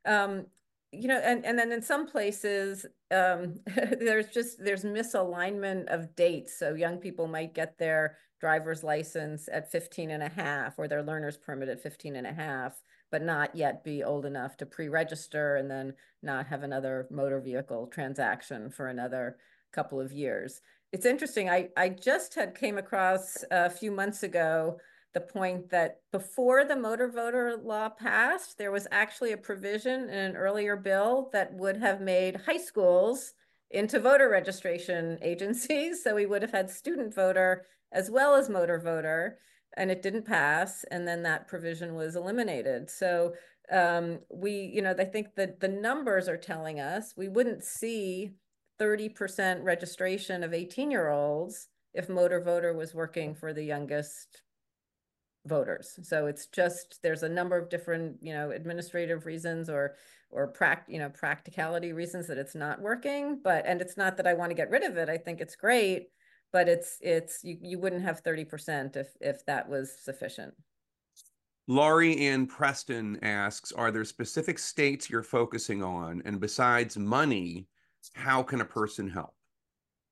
[0.04, 0.46] Um,
[0.92, 3.56] you know, and, and then in some places, um,
[4.00, 6.58] there's just, there's misalignment of dates.
[6.58, 11.02] So young people might get their driver's license at 15 and a half or their
[11.02, 15.56] learner's permit at 15 and a half, but not yet be old enough to pre-register
[15.56, 19.36] and then not have another motor vehicle transaction for another
[19.72, 20.60] couple of years.
[20.92, 21.50] It's interesting.
[21.50, 24.78] I, I just had came across a few months ago
[25.14, 30.18] the point that before the motor voter law passed, there was actually a provision in
[30.18, 33.32] an earlier bill that would have made high schools
[33.70, 36.02] into voter registration agencies.
[36.02, 39.38] So we would have had student voter as well as motor voter,
[39.76, 40.84] and it didn't pass.
[40.90, 42.90] And then that provision was eliminated.
[42.90, 43.34] So
[43.70, 48.32] um, we, you know, I think that the numbers are telling us we wouldn't see
[48.80, 54.42] 30% registration of 18 year olds if motor voter was working for the youngest
[55.46, 55.98] voters.
[56.02, 59.96] So it's just there's a number of different, you know, administrative reasons or
[60.30, 63.40] or pract you know practicality reasons that it's not working.
[63.42, 65.08] But and it's not that I want to get rid of it.
[65.08, 66.08] I think it's great,
[66.52, 70.54] but it's it's you you wouldn't have 30% if if that was sufficient.
[71.66, 76.22] Laurie Ann Preston asks, are there specific states you're focusing on?
[76.24, 77.66] And besides money,
[78.14, 79.34] how can a person help?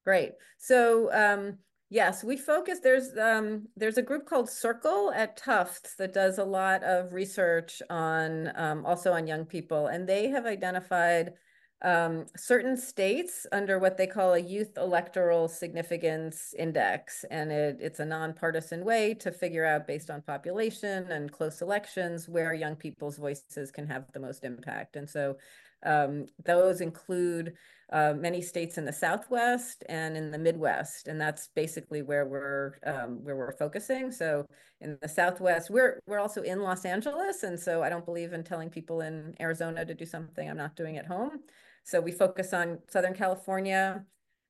[0.05, 0.33] Great.
[0.59, 1.57] So um,
[1.89, 2.81] Yes, we focus.
[2.81, 7.81] There's um, there's a group called Circle at Tufts that does a lot of research
[7.89, 11.35] on um, also on young people, and they have identified
[11.83, 18.01] um, certain states under what they call a youth electoral significance index, and it, it's
[18.01, 23.19] a nonpartisan way to figure out based on population and close elections where young people's
[23.19, 24.97] voices can have the most impact.
[24.97, 25.37] And so
[25.85, 27.55] um, those include
[27.93, 32.79] uh, many states in the Southwest and in the Midwest, and that's basically where we're
[32.85, 34.11] um, where we're focusing.
[34.11, 34.47] So
[34.81, 38.43] in the Southwest, we're we're also in Los Angeles, and so I don't believe in
[38.43, 41.41] telling people in Arizona to do something I'm not doing at home.
[41.87, 44.05] So we focus on Southern California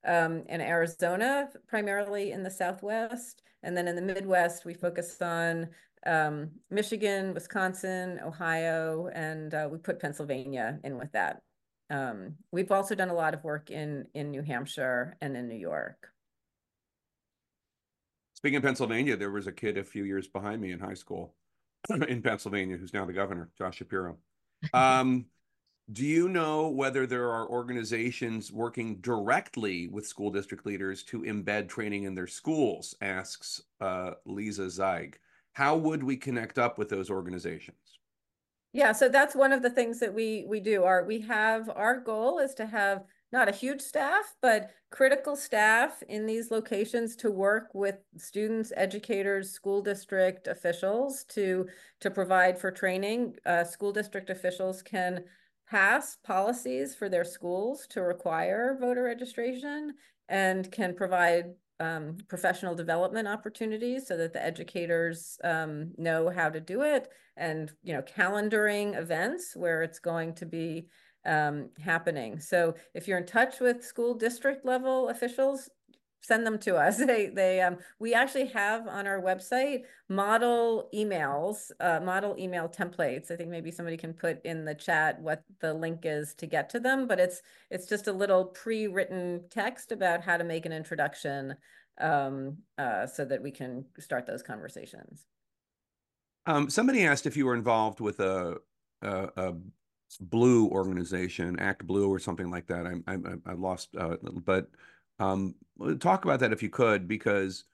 [0.07, 5.69] um, and Arizona, primarily in the Southwest, and then in the Midwest, we focus on
[6.07, 11.43] um, Michigan, Wisconsin, Ohio, and uh, we put Pennsylvania in with that.
[11.91, 15.59] Um, we've also done a lot of work in in New Hampshire and in New
[15.59, 16.09] York.
[18.33, 21.35] Speaking of Pennsylvania, there was a kid a few years behind me in high school
[22.09, 24.17] in Pennsylvania who's now the governor, Josh Shapiro.
[24.73, 25.27] Um,
[25.93, 31.69] do you know whether there are organizations working directly with school district leaders to embed
[31.69, 32.95] training in their schools?
[33.01, 35.15] Asks uh, Lisa Zeig.
[35.53, 37.99] How would we connect up with those organizations?
[38.73, 40.83] Yeah, so that's one of the things that we we do.
[40.83, 46.03] Our we have our goal is to have not a huge staff, but critical staff
[46.09, 51.67] in these locations to work with students, educators, school district officials to
[52.01, 53.37] to provide for training.
[53.47, 55.25] Uh, school district officials can
[55.69, 59.95] pass policies for their schools to require voter registration
[60.29, 61.47] and can provide
[61.79, 67.73] um, professional development opportunities so that the educators um, know how to do it and
[67.83, 70.87] you know calendaring events where it's going to be
[71.27, 72.39] um, happening.
[72.39, 75.69] So if you're in touch with school district level officials
[76.21, 76.99] send them to us.
[77.07, 83.31] They they um, we actually have on our website model emails uh, model email templates.
[83.31, 86.69] I think maybe somebody can put in the chat what the link is to get
[86.71, 90.73] to them but it's it's just a little pre-written text about how to make an
[90.73, 91.55] introduction
[92.01, 95.25] um, uh, so that we can start those conversations.
[96.47, 98.59] Um, somebody asked if you were involved with a,
[99.03, 99.55] a, a
[100.21, 102.87] blue organization, Act Blue or something like that.
[102.87, 104.69] I I, I lost, uh, but
[105.19, 105.55] um,
[106.01, 107.65] talk about that if you could, because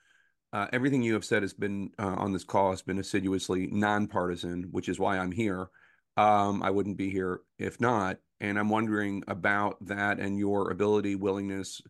[0.53, 4.64] uh, everything you have said has been uh, on this call has been assiduously nonpartisan,
[4.70, 5.68] which is why I'm here.
[6.16, 11.14] Um, I wouldn't be here if not, and I'm wondering about that and your ability,
[11.14, 11.80] willingness,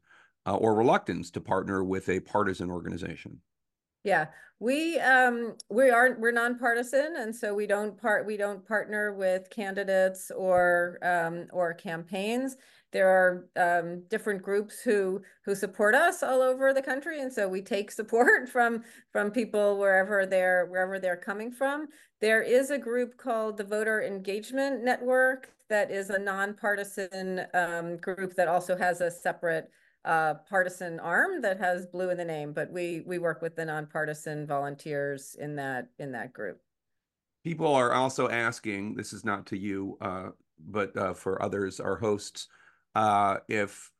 [0.46, 3.40] uh, or reluctance to partner with a partisan organization.
[4.04, 4.26] Yeah,
[4.58, 9.48] we um we are we're nonpartisan, and so we don't part we don't partner with
[9.50, 12.56] candidates or um or campaigns.
[12.92, 17.48] There are um, different groups who who support us all over the country, and so
[17.48, 21.88] we take support from from people wherever they're wherever they're coming from.
[22.20, 28.34] There is a group called the Voter Engagement Network that is a nonpartisan um, group
[28.34, 29.70] that also has a separate
[30.04, 33.64] uh, partisan arm that has blue in the name, but we we work with the
[33.64, 36.60] nonpartisan volunteers in that in that group.
[37.42, 38.94] People are also asking.
[38.94, 42.48] This is not to you, uh, but uh, for others, our hosts,
[42.94, 43.90] uh, if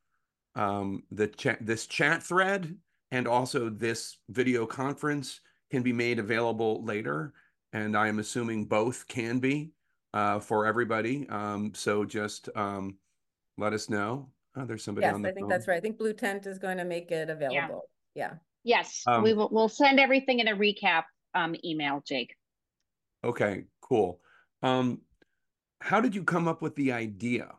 [0.55, 2.75] um, the chat this chat thread
[3.11, 5.39] and also this video conference
[5.71, 7.33] can be made available later,
[7.73, 9.71] and I am assuming both can be
[10.13, 11.27] uh, for everybody.
[11.29, 12.97] Um, so just um,
[13.57, 14.29] let us know.
[14.55, 15.49] Oh, there's somebody yes, on the I think phone.
[15.49, 15.77] that's right.
[15.77, 17.83] I think Blue Tent is going to make it available.
[18.13, 18.33] Yeah.
[18.63, 22.35] Yes, Um, we will, we'll send everything in a recap um, email, Jake.
[23.23, 24.21] Okay, cool.
[24.61, 25.01] Um,
[25.81, 27.51] how did you come up with the idea?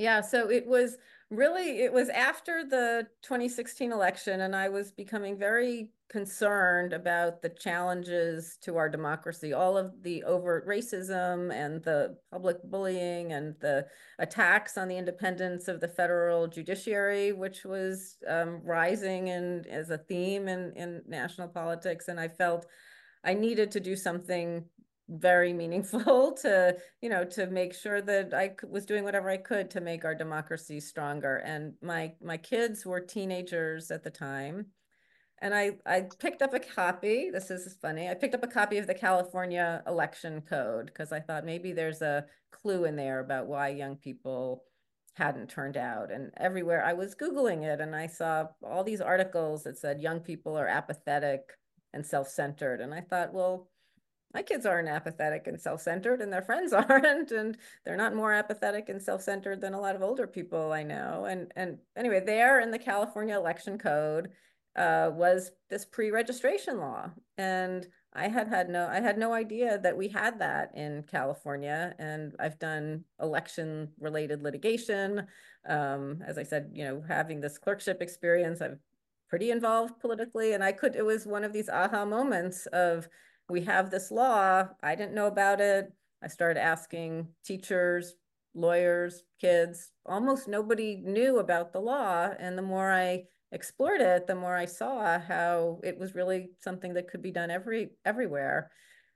[0.00, 0.96] Yeah, so it was
[1.28, 7.50] really it was after the 2016 election and I was becoming very concerned about the
[7.50, 13.86] challenges to our democracy, all of the overt racism and the public bullying and the
[14.18, 19.98] attacks on the independence of the federal judiciary, which was um, rising and as a
[19.98, 22.08] theme in, in national politics.
[22.08, 22.64] And I felt
[23.22, 24.64] I needed to do something
[25.10, 29.70] very meaningful to you know to make sure that I was doing whatever I could
[29.70, 31.36] to make our democracy stronger.
[31.38, 34.66] And my my kids were teenagers at the time.
[35.42, 38.78] And I I picked up a copy this is funny I picked up a copy
[38.78, 43.46] of the California election code because I thought maybe there's a clue in there about
[43.46, 44.64] why young people
[45.14, 46.12] hadn't turned out.
[46.12, 50.20] And everywhere I was googling it and I saw all these articles that said young
[50.20, 51.40] people are apathetic
[51.92, 52.80] and self-centered.
[52.80, 53.69] And I thought well
[54.32, 58.88] my kids aren't apathetic and self-centered and their friends aren't and they're not more apathetic
[58.88, 62.70] and self-centered than a lot of older people i know and and anyway there in
[62.70, 64.30] the california election code
[64.76, 69.96] uh, was this pre-registration law and i had had no i had no idea that
[69.96, 75.26] we had that in california and i've done election related litigation
[75.68, 78.78] um, as i said you know having this clerkship experience i'm
[79.28, 83.08] pretty involved politically and i could it was one of these aha moments of
[83.50, 84.68] we have this law.
[84.82, 85.92] I didn't know about it.
[86.22, 88.14] I started asking teachers,
[88.54, 89.90] lawyers, kids.
[90.06, 92.30] Almost nobody knew about the law.
[92.38, 96.94] And the more I explored it, the more I saw how it was really something
[96.94, 98.70] that could be done every everywhere.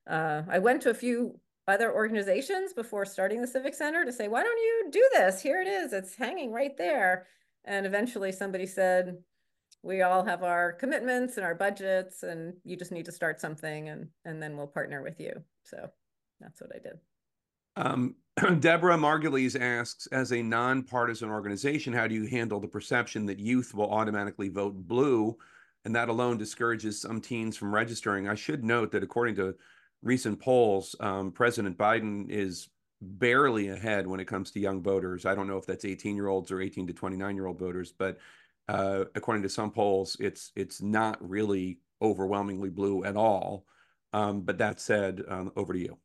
[0.08, 4.28] Uh, I went to a few other organizations before starting the Civics Center to say,
[4.28, 5.40] why don't you do this?
[5.40, 5.92] Here it is.
[5.92, 7.26] It's hanging right there.
[7.64, 9.16] And eventually somebody said,
[9.84, 13.88] we all have our commitments and our budgets and you just need to start something
[13.90, 15.32] and and then we'll partner with you
[15.62, 15.88] so
[16.40, 16.98] that's what i did
[17.76, 18.14] Um,
[18.60, 23.74] Deborah Margulies asks, as a nonpartisan organization, how do you handle the perception that youth
[23.74, 25.36] will automatically vote blue,
[25.84, 28.28] and that alone discourages some teens from registering?
[28.28, 29.54] I should note that according to
[30.02, 32.68] recent polls, um, President Biden is
[33.00, 35.26] barely ahead when it comes to young voters.
[35.26, 37.92] I don't know if that's 18 year olds or 18 to 29 year old voters,
[37.92, 38.18] but
[38.68, 43.66] uh, according to some polls, it's it's not really overwhelmingly blue at all.
[44.12, 45.98] Um, but that said, um, over to you.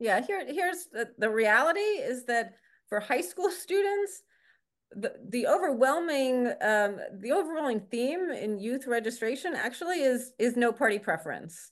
[0.00, 2.54] yeah here here's the, the reality is that
[2.88, 4.22] for high school students
[4.92, 10.98] the, the overwhelming um, the overwhelming theme in youth registration actually is is no party
[10.98, 11.70] preference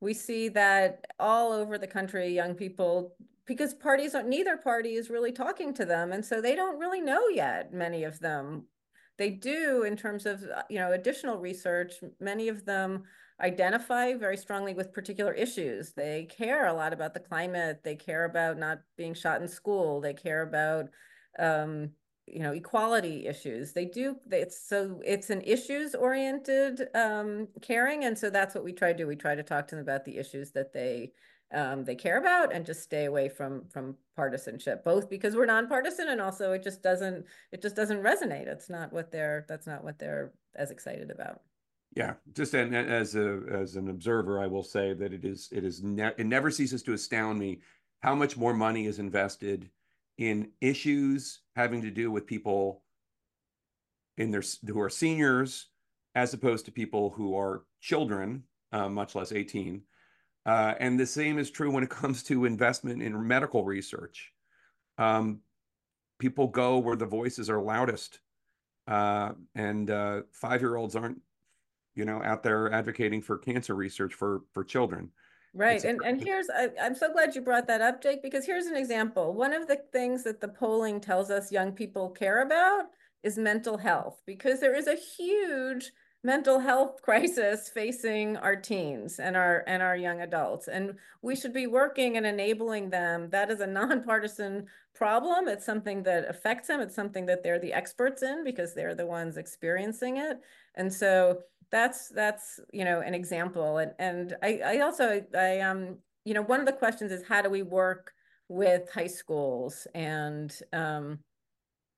[0.00, 3.16] we see that all over the country young people
[3.46, 7.28] because parties neither party is really talking to them and so they don't really know
[7.28, 8.66] yet many of them
[9.18, 11.94] they do in terms of uh, you know additional research.
[12.20, 13.04] Many of them
[13.40, 15.92] identify very strongly with particular issues.
[15.92, 17.80] They care a lot about the climate.
[17.84, 20.00] They care about not being shot in school.
[20.00, 20.86] They care about
[21.38, 21.90] um,
[22.26, 23.72] you know equality issues.
[23.72, 28.72] They do it's so it's an issues oriented um, caring and so that's what we
[28.72, 29.06] try to do.
[29.06, 31.12] We try to talk to them about the issues that they
[31.54, 36.08] um, they care about and just stay away from from partisanship both because we're nonpartisan
[36.08, 39.82] and also it just doesn't it just doesn't resonate it's not what they're that's not
[39.82, 41.40] what they're as excited about
[41.96, 45.64] Yeah, just an, as a as an observer, I will say that it is it
[45.64, 47.60] is ne it never ceases to astound me
[48.00, 49.70] how much more money is invested
[50.18, 52.82] in issues having to do with people
[54.18, 55.68] in their who are seniors
[56.14, 58.42] as opposed to people who are children,
[58.72, 59.82] uh, much less 18.
[60.48, 64.32] Uh, and the same is true when it comes to investment in medical research.
[64.96, 65.40] Um,
[66.18, 68.20] people go where the voices are loudest,
[68.86, 71.20] uh, and uh, five-year-olds aren't
[71.98, 75.10] you know, out there advocating for cancer research for for children.
[75.52, 75.82] Right.
[75.82, 78.76] And and here's I, I'm so glad you brought that up, Jake, because here's an
[78.76, 79.34] example.
[79.34, 82.84] One of the things that the polling tells us young people care about
[83.24, 85.90] is mental health, because there is a huge
[86.24, 91.52] mental health crisis facing our teens and our and our young adults and we should
[91.52, 93.30] be working and enabling them.
[93.30, 95.48] That is a nonpartisan problem.
[95.48, 96.80] It's something that affects them.
[96.80, 100.40] It's something that they're the experts in because they're the ones experiencing it.
[100.74, 101.40] And so
[101.70, 103.78] that's that's you know an example.
[103.78, 107.42] And and i i also i um you know one of the questions is how
[107.42, 108.12] do we work
[108.48, 109.86] with high schools?
[109.94, 111.20] And um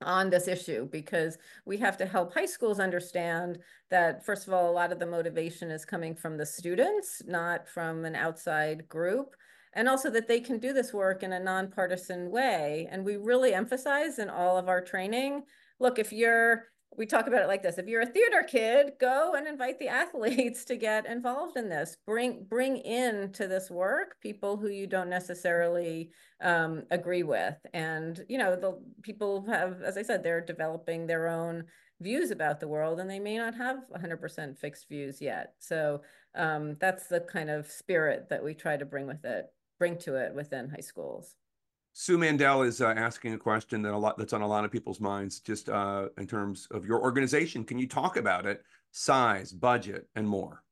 [0.03, 4.69] on this issue because we have to help high schools understand that first of all
[4.69, 9.35] a lot of the motivation is coming from the students not from an outside group
[9.73, 12.87] and also that they can do this work in a nonpartisan way.
[12.91, 15.43] And we really emphasize in all of our training
[15.79, 16.65] look if you're
[16.97, 17.77] we talk about it like this.
[17.77, 21.97] If you're a theater kid go and invite the athletes to get involved in this.
[22.05, 26.11] Bring bring in to this work people who you don't necessarily
[26.41, 27.55] um, agree with.
[27.73, 31.65] And you know the people have as i said they're developing their own
[32.01, 35.53] views about the world and they may not have 100% fixed views yet.
[35.59, 36.01] So
[36.33, 39.45] um, that's the kind of spirit that we try to bring with it
[39.79, 41.35] bring to it within high schools
[41.93, 44.71] Sue Mandel is uh, asking a question that a lot that's on a lot of
[44.71, 47.63] people's minds, just uh, in terms of your organization.
[47.63, 50.63] Can you talk about it, size, budget, and more?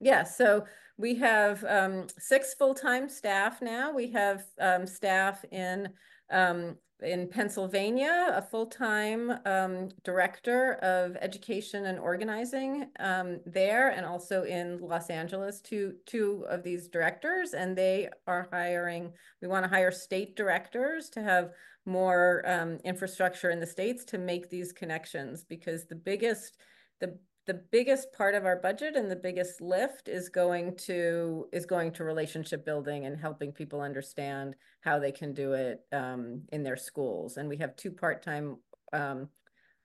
[0.00, 0.64] Yeah, so
[0.98, 3.92] we have um, six full-time staff now.
[3.92, 5.88] We have um, staff in
[6.30, 14.42] um, in Pennsylvania, a full-time um, director of education and organizing um, there, and also
[14.42, 19.12] in Los Angeles, two two of these directors, and they are hiring.
[19.40, 21.50] We want to hire state directors to have
[21.86, 26.58] more um, infrastructure in the states to make these connections because the biggest
[27.00, 27.16] the
[27.48, 31.90] the biggest part of our budget and the biggest lift is going to is going
[31.90, 36.76] to relationship building and helping people understand how they can do it um, in their
[36.76, 37.38] schools.
[37.38, 38.58] And we have two part-time
[38.92, 39.28] um,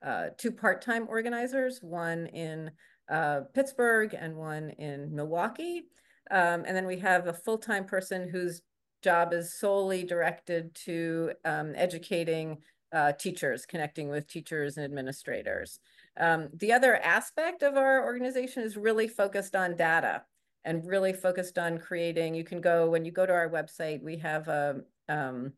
[0.04, 2.70] uh, two part-time organizers, one in
[3.10, 5.84] uh, Pittsburgh and one in Milwaukee.
[6.30, 8.60] Um, and then we have a full-time person whose
[9.02, 12.58] job is solely directed to um, educating
[12.92, 15.80] uh, teachers, connecting with teachers and administrators.
[16.16, 20.22] Um, the other aspect of our organization is really focused on data
[20.64, 24.16] and really focused on creating, you can go, when you go to our website, we
[24.18, 25.52] have a, um,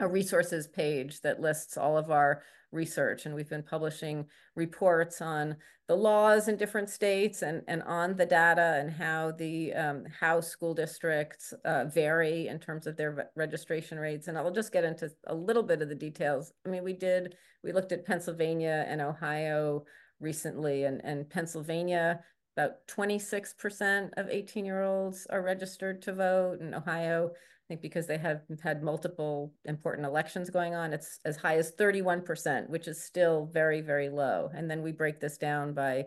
[0.00, 2.42] a resources page that lists all of our
[2.72, 4.24] research and we've been publishing
[4.54, 5.56] reports on
[5.88, 10.40] the laws in different states and, and on the data and how the um, how
[10.40, 14.84] school districts uh, vary in terms of their re registration rates and I'll just get
[14.84, 16.52] into a little bit of the details.
[16.64, 17.34] I mean we did
[17.64, 19.84] we looked at Pennsylvania and Ohio
[20.20, 22.20] recently and, and Pennsylvania
[22.56, 27.30] about 26% of 18 year olds are registered to vote in Ohio
[27.70, 32.68] think because they have had multiple important elections going on, it's as high as 31%,
[32.68, 34.50] which is still very, very low.
[34.52, 36.06] And then we break this down by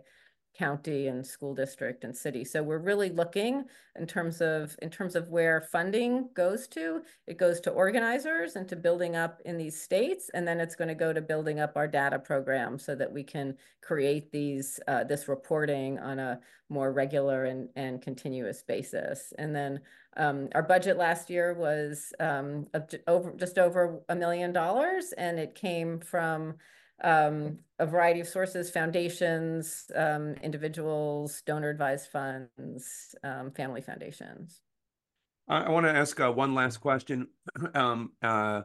[0.58, 2.46] county and school district and city.
[2.46, 3.66] So we're really looking
[3.98, 7.02] in terms of in terms of where funding goes to.
[7.28, 10.90] It goes to organizers and to building up in these states, and then it's going
[10.90, 15.04] to go to building up our data program so that we can create these uh,
[15.04, 16.40] this reporting on a
[16.70, 19.34] more regular and and continuous basis.
[19.38, 19.80] And then
[20.18, 22.68] um, our budget last year was um,
[23.08, 26.56] over just over a million dollars, and it came from
[27.04, 34.62] um, a variety of sources, foundations, um, individuals, donor advised funds, um, family foundations.
[35.48, 37.28] I, I want to ask uh, one last question.
[37.76, 38.62] Um, uh,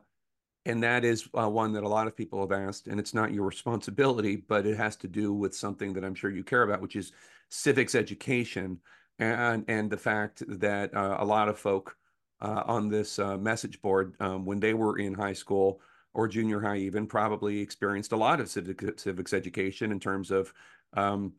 [0.66, 3.32] and that is uh, one that a lot of people have asked, and it's not
[3.32, 6.82] your responsibility, but it has to do with something that I'm sure you care about,
[6.82, 7.12] which is
[7.48, 8.78] civics education
[9.18, 11.96] and and the fact that uh, a lot of folk
[12.40, 15.80] uh, on this uh, message board, um, when they were in high school,
[16.14, 20.52] or junior high even probably experienced a lot of civic, civics education in terms of
[20.94, 21.32] um,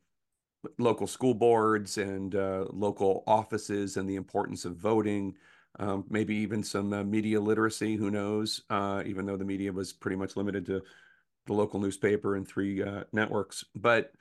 [0.78, 5.34] local school boards and uh, local offices and the importance of voting
[5.80, 9.94] um, maybe even some uh, media literacy who knows uh, even though the media was
[9.94, 10.82] pretty much limited to
[11.46, 13.66] the local newspaper and three uh, networks.
[13.76, 14.12] But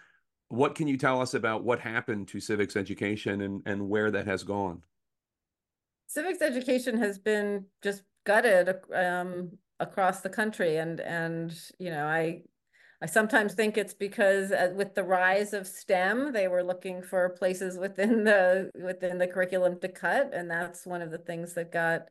[0.48, 4.26] what can you tell us about what happened to civics education and, and where that
[4.26, 4.82] has gone?
[6.06, 9.50] Civics education has been just gutted um,
[9.80, 10.76] across the country.
[10.76, 12.42] And and you know i
[13.04, 17.36] i sometimes think it's because uh, with the rise of stem they were looking for
[17.40, 20.30] places within the within the curriculum to cut.
[20.34, 22.02] And that's one of the things that got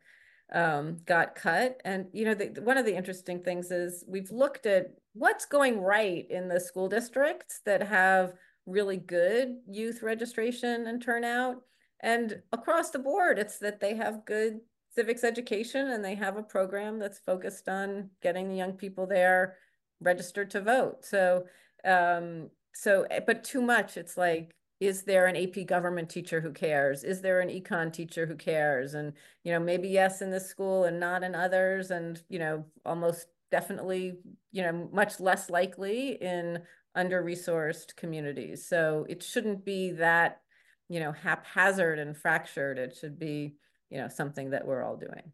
[0.62, 1.82] um, got cut.
[1.86, 5.76] And you know the, one of the interesting things is we've looked at what's going
[5.82, 8.34] right in the school districts that have
[8.66, 11.58] really good youth registration and turnout.
[12.02, 14.60] And across the board, it's that they have good
[14.98, 19.56] civics education and they have a program that's focused on getting the young people there
[20.02, 21.06] registered to vote.
[21.06, 21.46] So,
[21.86, 26.52] um, so, eh, but too much, it's like, is there an AP government teacher who
[26.52, 27.04] cares?
[27.04, 28.96] Is there an econ teacher who cares?
[28.96, 31.92] And, you know, maybe yes in this school and not in others.
[31.92, 34.18] And, you know, almost definitely,
[34.52, 36.64] you know, much less likely in
[36.96, 38.68] under-resourced communities.
[38.68, 40.42] So it shouldn't be that,
[40.90, 42.80] you know, haphazard and fractured.
[42.80, 43.56] It should be,
[43.90, 45.32] you know, something that we're all doing.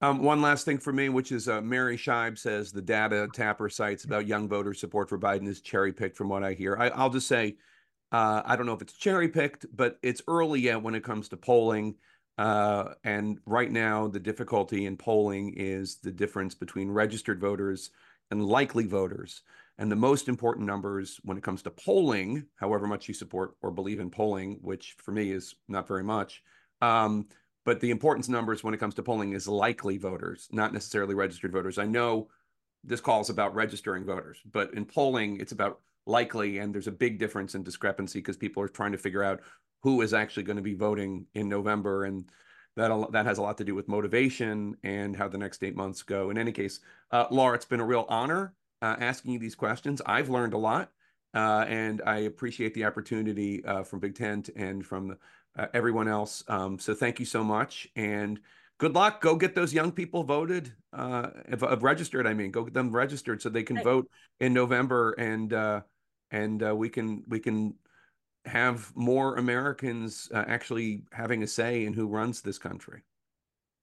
[0.00, 3.68] Um, one last thing for me, which is uh, Mary Scheib says the data Tapper
[3.70, 6.76] cites about young voter support for Biden is cherry picked from what I hear.
[6.76, 7.56] I, will just say,
[8.12, 11.28] uh, I don't know if it's cherry picked, but it's early yet when it comes
[11.30, 11.94] to polling.
[12.36, 17.90] Uh, and right now, the difficulty in polling is the difference between registered voters
[18.30, 19.42] and likely voters.
[19.78, 23.70] And the most important numbers when it comes to polling, however much you support or
[23.70, 26.42] believe in polling, which for me is not very much,
[26.80, 27.26] um,
[27.64, 31.52] but the importance numbers when it comes to polling is likely voters, not necessarily registered
[31.52, 31.78] voters.
[31.78, 32.28] I know
[32.82, 36.92] this call is about registering voters, but in polling, it's about likely, and there's a
[36.92, 39.40] big difference in discrepancy because people are trying to figure out
[39.82, 42.30] who is actually going to be voting in November, and
[42.76, 46.02] that that has a lot to do with motivation and how the next eight months
[46.02, 46.30] go.
[46.30, 50.02] In any case, uh, Laura, it's been a real honor uh, asking you these questions.
[50.04, 50.90] I've learned a lot,
[51.34, 55.16] uh, and I appreciate the opportunity uh, from Big Tent and from
[55.56, 56.42] uh, everyone else.
[56.48, 58.40] Um, so thank you so much, and
[58.78, 59.20] good luck.
[59.20, 61.28] Go get those young people voted, uh,
[61.80, 62.26] registered.
[62.26, 64.08] I mean, go get them registered so they can vote
[64.40, 65.80] in November, and uh,
[66.30, 67.74] and uh, we can we can
[68.44, 73.02] have more Americans uh, actually having a say in who runs this country.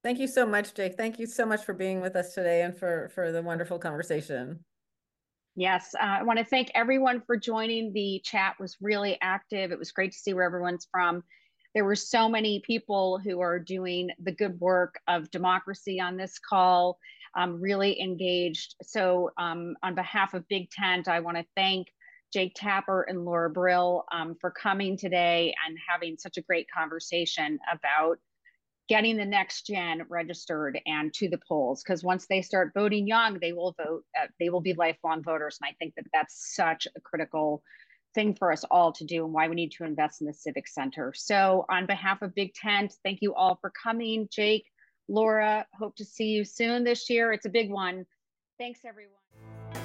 [0.04, 0.96] Thank you so much, Jake.
[0.96, 4.64] Thank you so much for being with us today and for for the wonderful conversation.
[5.56, 7.92] Yes, uh, I want to thank everyone for joining.
[7.92, 9.72] The chat was really active.
[9.72, 11.24] It was great to see where everyone's from
[11.74, 16.38] there were so many people who are doing the good work of democracy on this
[16.38, 16.98] call,
[17.36, 18.76] um, really engaged.
[18.84, 21.88] So um, on behalf of Big Tent, I want to thank
[22.34, 27.60] Jake Tapper and Laura Brill um, for coming today and having such a great conversation
[27.72, 28.18] about
[28.90, 33.40] getting the next gen registered and to the polls because once they start voting young
[33.40, 36.88] they will vote uh, they will be lifelong voters and i think that that's such
[36.94, 37.64] a critical
[38.14, 40.74] thing for us all to do and why we need to invest in the Civics
[40.74, 41.14] Center.
[41.16, 44.28] So, on behalf of Big Tent, thank you all for coming.
[44.32, 44.66] Jake,
[45.08, 47.34] Laura, hope to see you soon this year.
[47.34, 48.06] It's a big one.
[48.58, 49.81] Thanks, everyone.